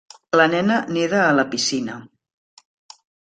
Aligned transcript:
La 0.39 0.45
nena 0.53 0.77
neda 0.95 1.19
a 1.27 1.35
la 1.41 1.45
piscina. 1.53 1.99